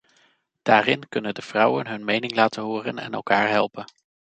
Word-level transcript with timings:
Daarin 0.61 1.07
kunnen 1.07 1.33
de 1.33 1.41
vrouwen 1.41 1.87
hun 1.87 2.05
mening 2.05 2.33
laten 2.35 2.63
horen 2.63 2.99
en 2.99 3.13
elkaar 3.13 3.49
helpen. 3.49 3.85